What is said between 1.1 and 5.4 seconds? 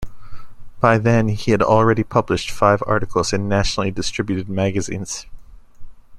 he had already published five articles in nationally distributed magazines.